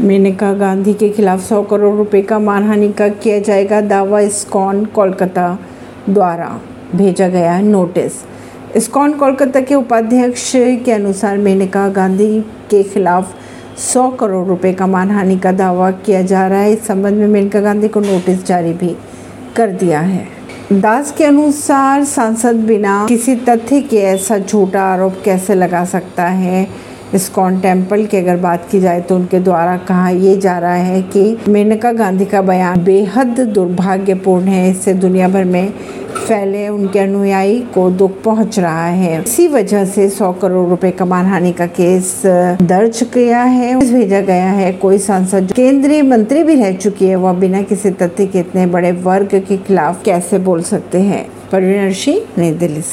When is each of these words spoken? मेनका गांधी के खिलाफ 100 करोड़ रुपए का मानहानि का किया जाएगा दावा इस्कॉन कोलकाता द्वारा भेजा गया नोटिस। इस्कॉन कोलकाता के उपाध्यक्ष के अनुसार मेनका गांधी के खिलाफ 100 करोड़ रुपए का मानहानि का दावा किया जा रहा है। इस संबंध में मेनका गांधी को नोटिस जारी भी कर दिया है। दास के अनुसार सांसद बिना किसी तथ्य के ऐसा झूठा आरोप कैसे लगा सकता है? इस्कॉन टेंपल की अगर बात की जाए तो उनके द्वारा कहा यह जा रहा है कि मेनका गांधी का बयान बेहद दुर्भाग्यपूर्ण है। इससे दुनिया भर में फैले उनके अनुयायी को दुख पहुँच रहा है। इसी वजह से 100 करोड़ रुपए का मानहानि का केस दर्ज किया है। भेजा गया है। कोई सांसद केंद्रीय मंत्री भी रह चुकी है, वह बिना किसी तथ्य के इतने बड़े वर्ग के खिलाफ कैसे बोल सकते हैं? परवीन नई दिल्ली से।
मेनका 0.00 0.52
गांधी 0.52 0.94
के 0.94 1.08
खिलाफ 1.08 1.40
100 1.48 1.62
करोड़ 1.62 1.96
रुपए 1.96 2.22
का 2.22 2.38
मानहानि 2.38 2.92
का 2.92 3.08
किया 3.08 3.38
जाएगा 3.38 3.80
दावा 3.80 4.20
इस्कॉन 4.20 4.84
कोलकाता 4.84 5.58
द्वारा 6.10 6.60
भेजा 6.94 7.28
गया 7.28 7.60
नोटिस। 7.60 8.12
इस्कॉन 8.76 9.12
कोलकाता 9.12 9.60
के 9.60 9.74
उपाध्यक्ष 9.74 10.52
के 10.56 10.92
अनुसार 10.92 11.38
मेनका 11.38 11.88
गांधी 11.88 12.40
के 12.40 12.82
खिलाफ 12.82 13.34
100 13.78 14.10
करोड़ 14.10 14.46
रुपए 14.46 14.72
का 14.72 14.86
मानहानि 14.86 15.38
का 15.38 15.52
दावा 15.52 15.90
किया 15.90 16.22
जा 16.22 16.46
रहा 16.46 16.58
है। 16.58 16.72
इस 16.72 16.86
संबंध 16.86 17.14
में 17.14 17.26
मेनका 17.26 17.60
गांधी 17.60 17.88
को 17.88 18.00
नोटिस 18.00 18.46
जारी 18.46 18.72
भी 18.72 18.96
कर 19.56 19.70
दिया 19.70 20.00
है। 20.00 20.26
दास 20.72 21.12
के 21.12 21.24
अनुसार 21.24 22.04
सांसद 22.04 22.56
बिना 22.56 23.06
किसी 23.08 23.36
तथ्य 23.36 23.80
के 23.80 23.96
ऐसा 23.96 24.38
झूठा 24.38 24.82
आरोप 24.82 25.14
कैसे 25.24 25.54
लगा 25.54 25.84
सकता 25.84 26.24
है? 26.24 26.83
इस्कॉन 27.14 27.60
टेंपल 27.60 28.04
की 28.06 28.16
अगर 28.16 28.36
बात 28.36 28.68
की 28.70 28.80
जाए 28.80 29.00
तो 29.00 29.16
उनके 29.16 29.38
द्वारा 29.40 29.76
कहा 29.76 30.08
यह 30.08 30.38
जा 30.40 30.58
रहा 30.58 30.74
है 30.74 31.02
कि 31.02 31.36
मेनका 31.48 31.92
गांधी 31.92 32.24
का 32.24 32.42
बयान 32.42 32.84
बेहद 32.84 33.40
दुर्भाग्यपूर्ण 33.40 34.44
है। 34.44 34.70
इससे 34.70 34.94
दुनिया 34.94 35.28
भर 35.28 35.44
में 35.44 35.72
फैले 36.28 36.68
उनके 36.68 36.98
अनुयायी 36.98 37.60
को 37.74 37.90
दुख 37.90 38.22
पहुँच 38.22 38.58
रहा 38.58 38.86
है। 38.86 39.22
इसी 39.22 39.48
वजह 39.48 39.84
से 39.84 40.08
100 40.08 40.32
करोड़ 40.32 40.68
रुपए 40.68 40.90
का 40.90 41.04
मानहानि 41.04 41.52
का 41.52 41.66
केस 41.66 42.22
दर्ज 42.62 43.02
किया 43.14 43.42
है। 43.42 43.74
भेजा 43.80 44.20
गया 44.20 44.50
है। 44.50 44.72
कोई 44.72 44.98
सांसद 44.98 45.52
केंद्रीय 45.52 46.02
मंत्री 46.02 46.42
भी 46.42 46.54
रह 46.54 46.72
चुकी 46.72 47.06
है, 47.06 47.16
वह 47.16 47.32
बिना 47.32 47.62
किसी 47.62 47.90
तथ्य 47.90 48.26
के 48.26 48.38
इतने 48.38 48.66
बड़े 48.66 48.92
वर्ग 48.92 49.40
के 49.48 49.56
खिलाफ 49.56 50.02
कैसे 50.04 50.38
बोल 50.38 50.62
सकते 50.62 51.00
हैं? 51.00 51.26
परवीन 51.52 51.94
नई 52.38 52.50
दिल्ली 52.50 52.80
से। 52.80 52.92